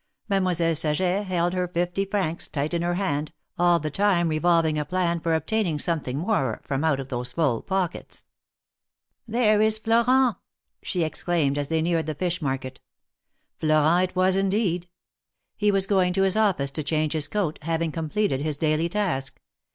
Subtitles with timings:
[0.27, 4.83] Mademoiselle Saget held her fifty francs tight in her hand, all the time revolving a
[4.83, 8.25] plan for obtaining some thing more from out those full pockets.
[9.27, 10.37] There is Florent!"
[10.81, 12.79] she exclaimed, as they neared the fish market.
[13.59, 14.87] Florent it was, indeed.
[15.55, 19.39] He was going to his office to change his coat, having completed his daily task.